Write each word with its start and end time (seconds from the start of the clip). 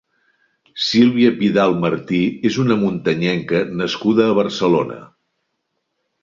Sílvia 0.85 1.33
Vidal 1.41 1.75
Martí 1.83 2.21
és 2.51 2.57
una 2.63 2.77
muntanyenca 2.85 3.61
nascuda 3.83 4.27
a 4.31 4.37
Barcelona. 4.41 4.99